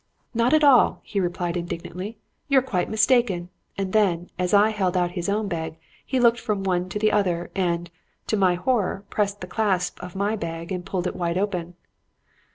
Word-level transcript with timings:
"'Not 0.33 0.55
at 0.55 0.63
all,' 0.63 0.99
he 1.03 1.19
replied 1.19 1.55
indignantly. 1.55 2.17
'You're 2.47 2.63
quite 2.63 2.89
mistaken.' 2.89 3.49
And 3.77 3.93
then, 3.93 4.31
as 4.39 4.51
I 4.51 4.71
held 4.71 4.97
out 4.97 5.11
his 5.11 5.29
own 5.29 5.47
bag, 5.47 5.77
he 6.03 6.19
looked 6.19 6.39
from 6.39 6.63
one 6.63 6.89
to 6.89 6.97
the 6.97 7.11
other, 7.11 7.51
and, 7.53 7.87
to 8.25 8.35
my 8.35 8.55
horror, 8.55 9.05
pressed 9.11 9.41
the 9.41 9.45
clasp 9.47 10.01
of 10.01 10.15
my 10.15 10.35
bag 10.35 10.71
and 10.71 10.83
pulled 10.87 11.05
it 11.05 11.15
wide 11.15 11.37
open. 11.37 11.75